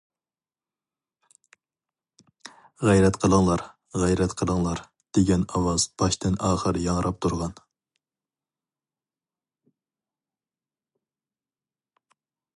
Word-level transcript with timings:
«غەيرەت 2.87 3.19
قىلىڭلار... 3.25 3.63
غەيرەت 4.05 4.33
قىلىڭلار....» 4.39 4.81
دېگەن 5.19 5.45
ئاۋاز 5.59 5.85
باشتىن- 6.03 6.39
ئاخىر 6.49 6.79
ياڭراپ 6.85 7.19
تۇرغان. 7.25 7.53